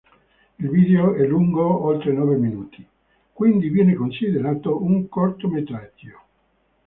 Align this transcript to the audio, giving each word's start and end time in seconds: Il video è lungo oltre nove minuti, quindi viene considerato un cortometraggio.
Il 0.59 0.67
video 0.67 1.13
è 1.13 1.23
lungo 1.27 1.83
oltre 1.83 2.11
nove 2.11 2.35
minuti, 2.35 2.83
quindi 3.31 3.69
viene 3.69 3.93
considerato 3.93 4.81
un 4.83 5.07
cortometraggio. 5.07 6.19